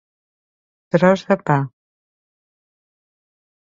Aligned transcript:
Tros 0.95 1.25
de 1.29 1.39
pa. 1.51 1.59